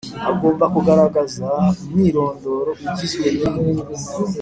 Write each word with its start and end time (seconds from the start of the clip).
Agomba 0.29 0.65
kugaragaza 0.73 1.47
umwirondoro 1.81 2.71
ugizwe 2.91 3.27
n 3.37 3.41
ibi 3.41 3.49